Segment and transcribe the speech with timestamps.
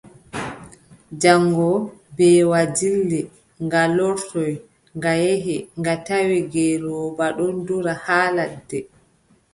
[1.21, 1.69] Jaŋngo
[2.13, 3.21] mbeewa dilli,
[3.63, 4.53] nga lortoy,
[4.97, 8.79] nga yehi nga tawi ngeelooba ɗon dura haa ladde.